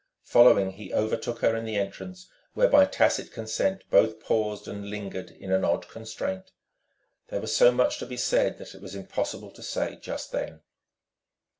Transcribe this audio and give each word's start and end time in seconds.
Following, 0.23 0.71
he 0.71 0.91
overtook 0.91 1.41
her 1.41 1.55
in 1.55 1.63
the 1.63 1.75
entrance, 1.75 2.27
where 2.55 2.67
by 2.67 2.85
tacit 2.85 3.31
consent 3.31 3.83
both 3.91 4.19
paused 4.19 4.67
and 4.67 4.89
lingered 4.89 5.29
in 5.29 5.51
an 5.51 5.63
odd 5.63 5.87
constraint. 5.89 6.49
There 7.27 7.39
was 7.39 7.55
so 7.55 7.71
much 7.71 7.99
to 7.99 8.07
be 8.07 8.17
said 8.17 8.57
that 8.57 8.81
was 8.81 8.95
impossible 8.95 9.51
to 9.51 9.61
say 9.61 9.97
just 9.97 10.31
then. 10.31 10.61